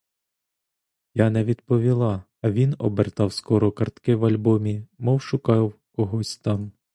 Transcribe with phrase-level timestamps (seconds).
[1.13, 6.71] Я не відповіла, а він обертав скоро картки в альбомі, мов шукав когось там.